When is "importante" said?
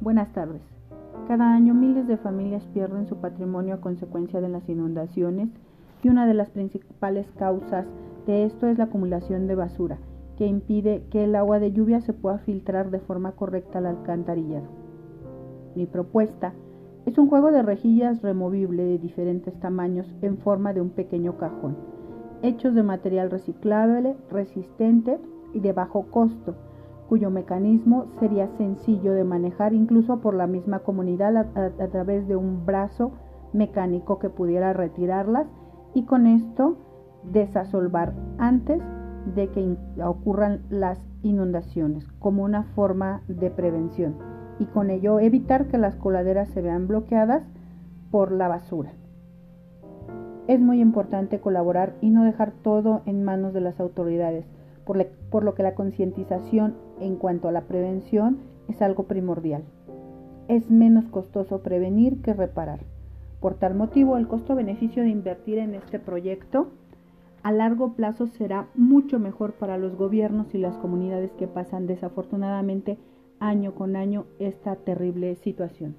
50.80-51.40